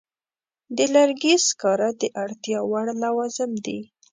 [0.75, 3.79] د لرګي سکاره د اړتیا وړ لوازم دي.